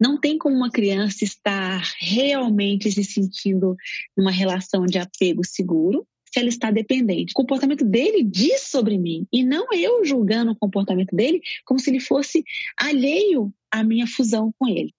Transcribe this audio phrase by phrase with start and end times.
[0.00, 3.74] Não tem como uma criança estar realmente se sentindo
[4.16, 7.32] numa relação de apego seguro se ela está dependente.
[7.32, 11.88] O comportamento dele diz sobre mim e não eu julgando o comportamento dele como se
[11.88, 12.44] ele fosse
[12.78, 14.92] alheio à minha fusão com ele.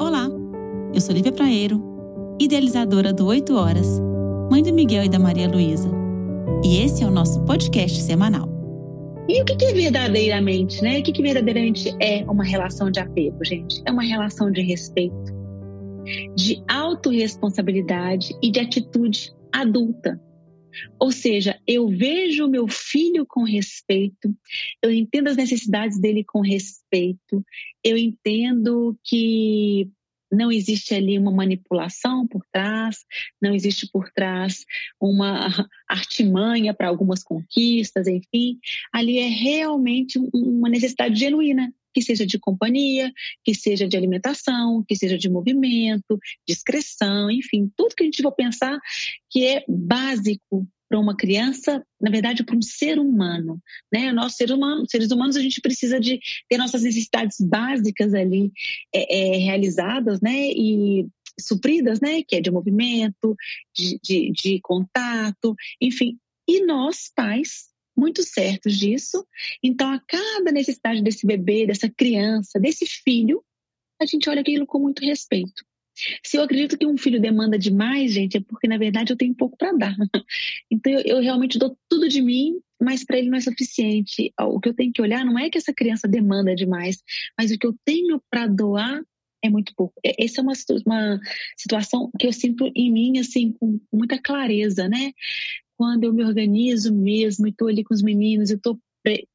[0.00, 0.28] Olá,
[0.94, 1.82] eu sou Lívia Praeiro,
[2.40, 3.88] idealizadora do 8 Horas,
[4.48, 5.90] mãe do Miguel e da Maria Luísa.
[6.64, 8.57] E esse é o nosso podcast semanal.
[9.28, 11.00] E o que é verdadeiramente, né?
[11.00, 13.82] O que verdadeiramente é uma relação de apego, gente?
[13.84, 15.34] É uma relação de respeito,
[16.34, 20.18] de autorresponsabilidade e de atitude adulta.
[20.98, 24.34] Ou seja, eu vejo o meu filho com respeito,
[24.82, 27.44] eu entendo as necessidades dele com respeito,
[27.84, 29.90] eu entendo que
[30.30, 33.04] não existe ali uma manipulação por trás,
[33.40, 34.64] não existe por trás
[35.00, 35.48] uma
[35.88, 38.58] artimanha para algumas conquistas, enfim.
[38.92, 43.12] Ali é realmente uma necessidade genuína, que seja de companhia,
[43.44, 48.32] que seja de alimentação, que seja de movimento, discrição, enfim, tudo que a gente for
[48.32, 48.78] pensar
[49.30, 53.60] que é básico para uma criança, na verdade, para um ser humano.
[53.92, 54.12] Né?
[54.12, 58.50] Nós, seres humanos, a gente precisa de ter nossas necessidades básicas ali
[58.94, 60.48] é, é, realizadas né?
[60.50, 61.06] e
[61.38, 62.22] supridas, né?
[62.22, 63.36] que é de movimento,
[63.76, 66.18] de, de, de contato, enfim.
[66.48, 69.26] E nós, pais, muito certos disso.
[69.62, 73.44] Então, a cada necessidade desse bebê, dessa criança, desse filho,
[74.00, 75.64] a gente olha aquilo com muito respeito.
[76.24, 79.34] Se eu acredito que um filho demanda demais, gente, é porque na verdade eu tenho
[79.34, 79.96] pouco para dar.
[80.70, 84.32] Então eu, eu, realmente dou tudo de mim, mas para ele não é suficiente.
[84.40, 87.02] O que eu tenho que olhar não é que essa criança demanda demais,
[87.36, 89.02] mas o que eu tenho para doar
[89.42, 89.94] é muito pouco.
[90.04, 90.52] Essa é uma,
[90.86, 91.20] uma
[91.56, 95.12] situação que eu sinto em mim, assim, com muita clareza, né?
[95.76, 98.78] Quando eu me organizo mesmo e estou ali com os meninos, eu estou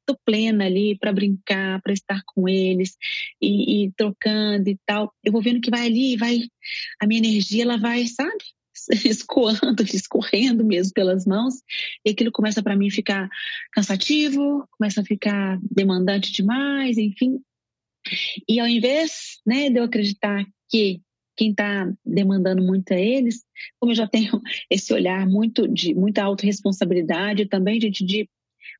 [0.05, 2.95] tô plena ali para brincar, para estar com eles
[3.41, 5.13] e, e, trocando e tal.
[5.23, 6.41] Eu vou vendo que vai ali, vai
[7.01, 8.43] a minha energia ela vai, sabe?
[9.05, 11.55] escoando, escorrendo mesmo pelas mãos,
[12.05, 13.29] e aquilo começa para mim ficar
[13.71, 17.39] cansativo, começa a ficar demandante demais, enfim.
[18.47, 21.01] E ao invés, né, de eu acreditar que
[21.35, 23.43] quem está demandando muito é eles,
[23.79, 28.29] como eu já tenho esse olhar muito de muita autorresponsabilidade também, gente, de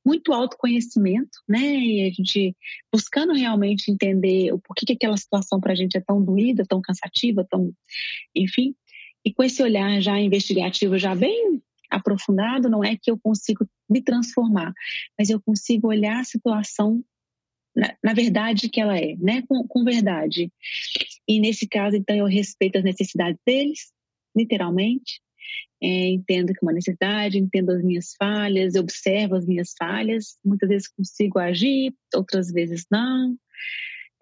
[0.05, 1.59] muito autoconhecimento, né?
[1.59, 2.55] E a gente
[2.91, 6.81] buscando realmente entender o porquê que aquela situação para a gente é tão doída, tão
[6.81, 7.73] cansativa, tão,
[8.35, 8.75] enfim.
[9.25, 14.01] E com esse olhar já investigativo, já bem aprofundado, não é que eu consigo me
[14.01, 14.73] transformar,
[15.17, 17.03] mas eu consigo olhar a situação
[17.75, 19.41] na, na verdade que ela é, né?
[19.47, 20.51] Com, com verdade.
[21.27, 23.91] E nesse caso, então, eu respeito as necessidades deles,
[24.35, 25.21] literalmente,
[25.81, 30.69] é, entendo que é uma necessidade, entendo as minhas falhas, observo as minhas falhas, muitas
[30.69, 33.35] vezes consigo agir, outras vezes não,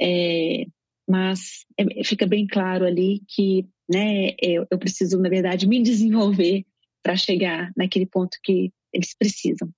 [0.01, 0.65] é,
[1.07, 6.65] mas é, fica bem claro ali que né, eu, eu preciso, na verdade, me desenvolver
[7.03, 9.69] para chegar naquele ponto que eles precisam.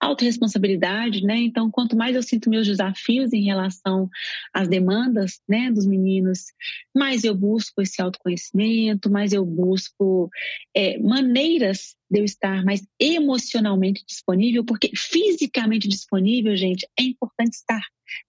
[0.00, 1.36] Autoresponsabilidade, né?
[1.36, 4.08] Então, quanto mais eu sinto meus desafios em relação
[4.52, 6.46] às demandas, né, dos meninos,
[6.94, 10.30] mais eu busco esse autoconhecimento, mais eu busco
[10.74, 17.82] é, maneiras de eu estar mais emocionalmente disponível, porque fisicamente disponível, gente, é importante estar.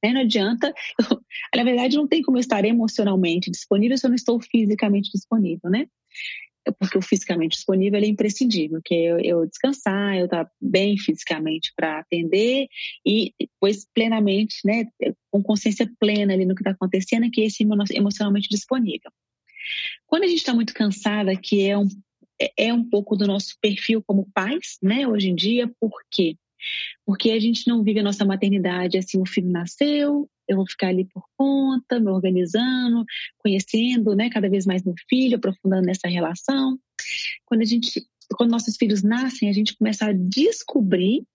[0.03, 0.13] Né?
[0.13, 1.21] Não adianta, eu,
[1.55, 5.69] na verdade, não tem como eu estar emocionalmente disponível se eu não estou fisicamente disponível,
[5.69, 5.87] né?
[6.79, 11.71] Porque o fisicamente disponível é imprescindível, que é eu, eu descansar, eu estar bem fisicamente
[11.75, 12.67] para atender
[13.05, 14.85] e depois plenamente, né,
[15.31, 17.63] com consciência plena ali no que está acontecendo, que é esse
[17.93, 19.11] emocionalmente disponível.
[20.05, 21.87] Quando a gente está muito cansada, que é um,
[22.57, 26.35] é um pouco do nosso perfil como pais, né, hoje em dia, por quê?
[27.05, 30.87] Porque a gente não vive a nossa maternidade assim, o filho nasceu, eu vou ficar
[30.87, 33.05] ali por conta, me organizando,
[33.39, 36.77] conhecendo, né, cada vez mais meu filho, aprofundando nessa relação.
[37.45, 41.25] Quando a gente, quando nossos filhos nascem, a gente começa a descobrir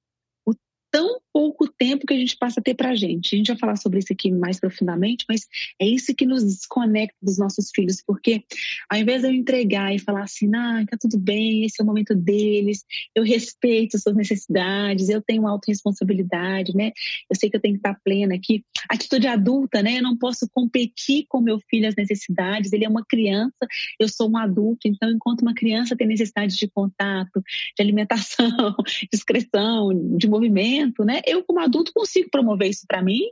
[0.90, 3.34] tão pouco tempo que a gente passa a ter para a gente.
[3.34, 5.42] A gente vai falar sobre isso aqui mais profundamente, mas
[5.78, 8.42] é isso que nos desconecta dos nossos filhos, porque
[8.88, 11.86] ao invés de eu entregar e falar assim, ah, tá tudo bem, esse é o
[11.86, 16.92] momento deles, eu respeito suas necessidades, eu tenho autorresponsabilidade, né?
[17.28, 18.64] Eu sei que eu tenho que estar plena aqui.
[18.88, 19.98] Atitude adulta, né?
[19.98, 23.66] Eu não posso competir com meu filho as necessidades, ele é uma criança,
[24.00, 27.42] eu sou um adulto, então enquanto uma criança tem necessidade de contato,
[27.76, 31.20] de alimentação, de excreção, de movimento, né?
[31.26, 33.22] Eu, como adulto, consigo promover isso para mim,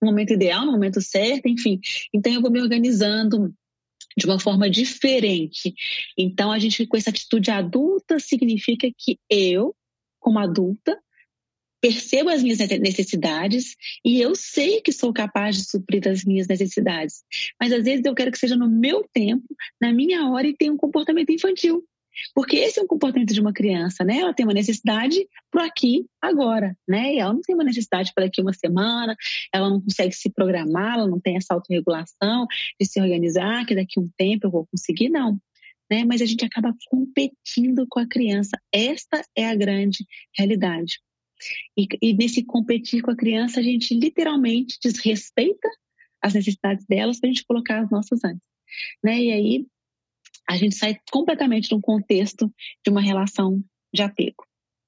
[0.00, 1.80] no momento ideal, no momento certo, enfim.
[2.12, 3.54] Então, eu vou me organizando
[4.16, 5.74] de uma forma diferente.
[6.16, 9.74] Então, a gente com essa atitude adulta significa que eu,
[10.20, 10.98] como adulta,
[11.84, 17.22] percebo as minhas necessidades e eu sei que sou capaz de suprir as minhas necessidades.
[17.60, 19.44] Mas às vezes eu quero que seja no meu tempo,
[19.78, 21.84] na minha hora e tenha um comportamento infantil.
[22.34, 24.18] Porque esse é um comportamento de uma criança, né?
[24.18, 27.14] Ela tem uma necessidade para aqui, agora, né?
[27.14, 29.16] E ela não tem uma necessidade para daqui uma semana,
[29.52, 32.46] ela não consegue se programar, ela não tem essa autorregulação
[32.80, 35.38] de se organizar, que daqui um tempo eu vou conseguir, não.
[35.90, 36.04] Né?
[36.04, 38.58] Mas a gente acaba competindo com a criança.
[38.72, 40.06] Esta é a grande
[40.36, 40.98] realidade.
[41.76, 45.68] E, e nesse competir com a criança, a gente literalmente desrespeita
[46.22, 48.48] as necessidades delas para a gente colocar as nossas antes.
[49.02, 49.24] Né?
[49.24, 49.66] E aí
[50.48, 52.52] a gente sai completamente de um contexto
[52.84, 53.62] de uma relação
[53.92, 54.44] de apego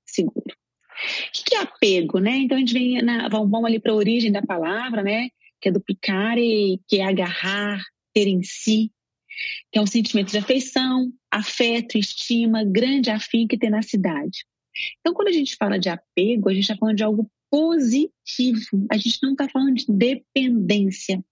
[0.06, 0.44] seguro.
[0.46, 2.38] O que é apego, né?
[2.38, 5.28] Então a gente vem na, vamos ali para a origem da palavra, né?
[5.60, 7.82] Que é do picare, que é agarrar,
[8.14, 8.90] ter em si,
[9.70, 14.44] que é um sentimento de afeição, afeto, estima, grande afim que tem na cidade.
[15.00, 18.86] Então, quando a gente fala de apego, a gente está falando de algo positivo.
[18.90, 21.24] A gente não está falando de dependência,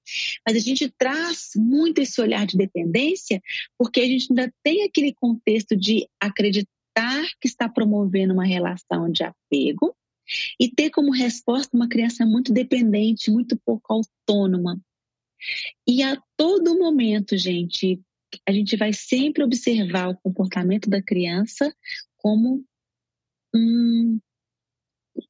[0.47, 3.43] mas a gente traz muito esse olhar de dependência
[3.79, 6.69] porque a gente ainda tem aquele contexto de acreditar
[7.41, 9.97] que está promovendo uma relação de apego
[10.61, 14.81] e ter como resposta uma criança muito dependente, muito pouco autônoma.
[15.87, 18.01] E a todo momento, gente,
[18.47, 21.75] a gente vai sempre observar o comportamento da criança
[22.17, 22.65] como
[23.55, 24.19] um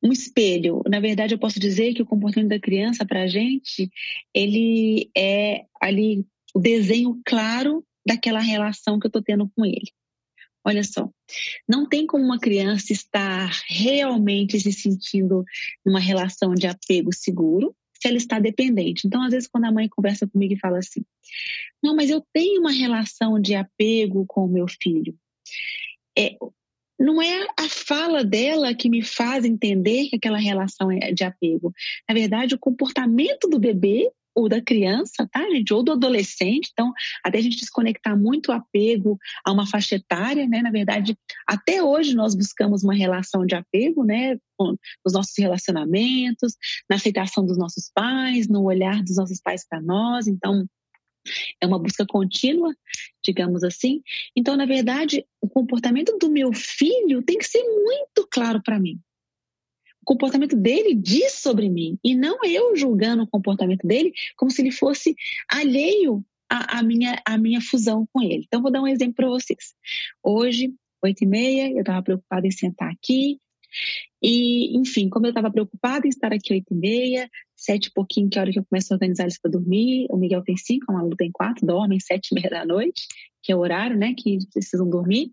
[0.05, 0.83] um espelho.
[0.87, 3.91] Na verdade, eu posso dizer que o comportamento da criança, para a gente,
[4.35, 9.91] ele é ali o desenho claro daquela relação que eu estou tendo com ele.
[10.67, 11.11] Olha só,
[11.69, 15.45] não tem como uma criança estar realmente se sentindo
[15.85, 19.07] numa relação de apego seguro se ela está dependente.
[19.07, 21.03] Então, às vezes, quando a mãe conversa comigo e fala assim:
[21.83, 25.15] Não, mas eu tenho uma relação de apego com o meu filho.
[26.17, 26.37] É,
[26.99, 31.73] não é a fala dela que me faz entender que aquela relação é de apego.
[32.09, 35.73] Na verdade, o comportamento do bebê ou da criança, tá, gente?
[35.73, 36.71] Ou do adolescente.
[36.73, 36.93] Então,
[37.23, 40.61] até a gente desconectar muito o apego a uma faixa etária, né?
[40.61, 44.37] Na verdade, até hoje nós buscamos uma relação de apego, né?
[44.57, 46.57] Com os nossos relacionamentos,
[46.91, 50.27] na aceitação dos nossos pais, no olhar dos nossos pais para nós.
[50.27, 50.67] Então,
[51.61, 52.75] é uma busca contínua,
[53.23, 54.03] digamos assim.
[54.37, 59.01] Então, na verdade, o comportamento do meu filho tem que ser muito claro para mim.
[60.03, 64.61] O comportamento dele diz sobre mim e não eu julgando o comportamento dele como se
[64.61, 65.17] ele fosse
[65.49, 68.45] alheio à, à minha, à minha fusão com ele.
[68.47, 69.75] Então, vou dar um exemplo para vocês.
[70.23, 73.41] Hoje, oito e meia, eu estava preocupada em sentar aqui,
[74.23, 78.31] e, enfim, como eu estava preocupada em estar aqui oito e meia, sete e pouquinho,
[78.31, 80.57] que é a hora que eu começo a organizar eles para dormir, o Miguel tem
[80.57, 83.07] cinco, a Malu tem quatro, dormem sete e meia da noite,
[83.43, 85.31] que é o horário, né, que precisam dormir.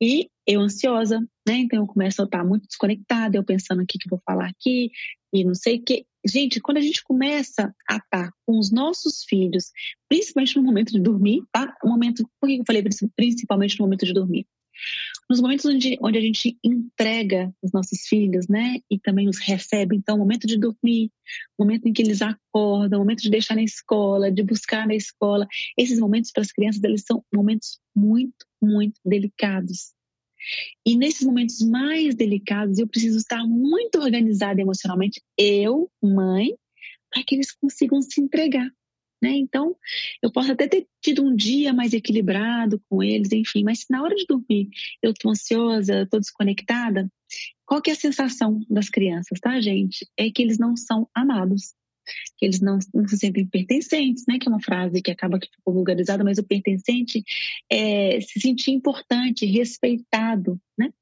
[0.00, 3.98] E eu ansiosa, né, então eu começo a estar muito desconectada, eu pensando o que,
[3.98, 4.90] que eu vou falar aqui,
[5.32, 6.06] e não sei o que.
[6.26, 9.70] Gente, quando a gente começa a estar com os nossos filhos,
[10.08, 11.76] principalmente no momento de dormir, tá?
[11.84, 12.82] O momento, por que eu falei
[13.14, 14.46] principalmente no momento de dormir?
[15.28, 19.96] Nos momentos onde, onde a gente entrega os nossos filhos, né, e também os recebe,
[19.96, 21.10] então, momento de dormir,
[21.58, 25.46] momento em que eles acordam, momento de deixar na escola, de buscar na escola,
[25.78, 29.94] esses momentos para as crianças, eles são momentos muito, muito delicados.
[30.84, 36.54] E nesses momentos mais delicados, eu preciso estar muito organizada emocionalmente, eu, mãe,
[37.10, 38.70] para que eles consigam se entregar.
[39.24, 39.38] Né?
[39.38, 39.74] Então,
[40.22, 44.02] eu posso até ter tido um dia mais equilibrado com eles, enfim, mas se na
[44.02, 44.68] hora de dormir
[45.02, 47.10] eu estou ansiosa, estou desconectada,
[47.64, 50.06] qual que é a sensação das crianças, tá, gente?
[50.14, 51.72] É que eles não são amados,
[52.36, 54.38] que eles não, não se sentem pertencentes, né?
[54.38, 57.24] Que é uma frase que acaba que ficou vulgarizada, mas o pertencente
[57.72, 60.92] é se sentir importante, respeitado, né?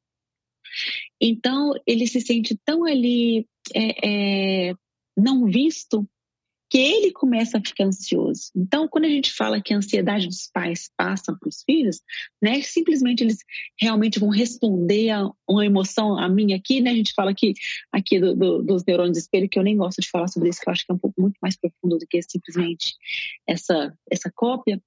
[1.20, 4.74] Então, ele se sente tão ali é, é,
[5.16, 6.08] não visto
[6.72, 8.50] que ele começa a ficar ansioso.
[8.56, 12.00] Então, quando a gente fala que a ansiedade dos pais passa para os filhos,
[12.40, 13.40] né, simplesmente eles
[13.78, 17.52] realmente vão responder a uma emoção, a minha aqui, né, a gente fala aqui,
[17.92, 20.62] aqui do, do, dos neurônios de espelho, que eu nem gosto de falar sobre isso,
[20.62, 22.94] que eu acho que é um pouco muito mais profundo do que simplesmente
[23.46, 24.80] essa, essa cópia,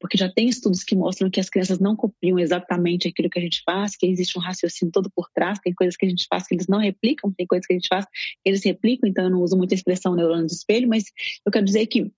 [0.00, 3.42] porque já tem estudos que mostram que as crianças não copiam exatamente aquilo que a
[3.42, 6.46] gente faz, que existe um raciocínio todo por trás, tem coisas que a gente faz
[6.46, 9.30] que eles não replicam, tem coisas que a gente faz que eles replicam, então eu
[9.30, 11.04] não uso muito a expressão neurônio de espelho, mas
[11.44, 12.10] eu quero dizer que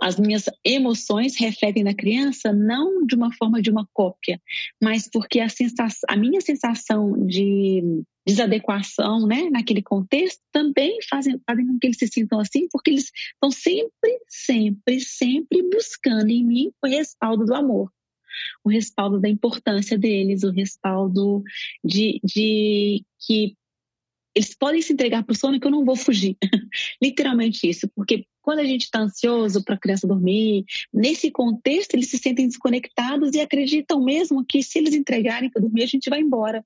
[0.00, 4.40] as minhas emoções refletem na criança não de uma forma de uma cópia,
[4.82, 11.66] mas porque a, sensação, a minha sensação de desadequação né, naquele contexto também fazem, fazem
[11.66, 16.72] com que eles se sintam assim, porque eles estão sempre, sempre, sempre buscando em mim
[16.82, 17.92] o respaldo do amor,
[18.64, 21.42] o respaldo da importância deles, o respaldo
[21.84, 23.56] de, de que
[24.36, 26.36] eles podem se entregar para o sono que eu não vou fugir.
[27.02, 32.10] Literalmente isso, porque quando a gente está ansioso para a criança dormir, nesse contexto eles
[32.10, 36.20] se sentem desconectados e acreditam mesmo que se eles entregarem para dormir a gente vai
[36.20, 36.62] embora,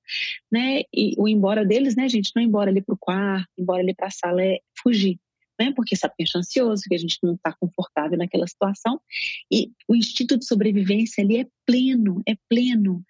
[0.51, 0.81] né?
[0.93, 3.95] E o embora deles, né, gente, não é embora ali para o quarto, embora ali
[3.95, 5.17] para a sala é fugir
[5.61, 5.71] né?
[5.75, 8.99] Porque sabe que é ansioso, que a gente não está confortável naquela situação.
[9.51, 13.03] E o instinto de sobrevivência ali é pleno, é pleno.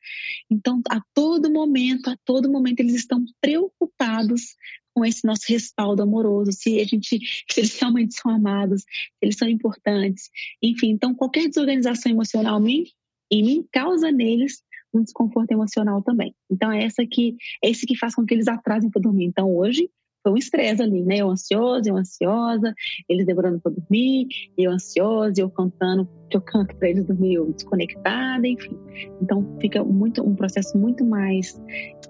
[0.49, 4.55] Então, a todo momento, a todo momento, eles estão preocupados
[4.93, 7.17] com esse nosso respaldo amoroso, se a gente,
[7.49, 10.29] se eles realmente são amados, se eles são importantes,
[10.61, 10.89] enfim.
[10.89, 12.91] Então, qualquer desorganização emocional em
[13.31, 14.61] mim causa neles
[14.93, 16.35] um desconforto emocional também.
[16.49, 19.23] Então, é essa que é esse que faz com que eles atrasem para dormir.
[19.23, 19.89] Então, hoje
[20.23, 21.17] foi um estresse ali, né?
[21.17, 22.73] Eu ansiosa, eu ansiosa,
[23.09, 27.51] eles demorando para dormir, eu ansiosa, eu cantando, que eu canto para eles dormir, eu
[27.51, 28.77] desconectada, enfim.
[29.21, 31.59] Então fica muito um processo muito mais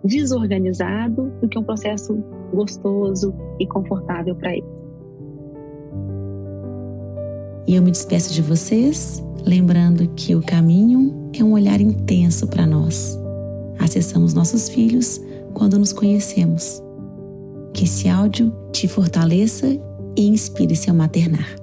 [0.04, 2.16] desorganizado do que um processo
[2.54, 4.70] gostoso e confortável para eles.
[7.68, 12.66] E eu me despeço de vocês, lembrando que o caminho é um olhar intenso para
[12.66, 13.18] nós.
[13.80, 15.22] Acessamos nossos filhos
[15.54, 16.82] quando nos conhecemos
[17.82, 19.66] que esse áudio te fortaleça
[20.16, 21.61] e inspire seu maternar.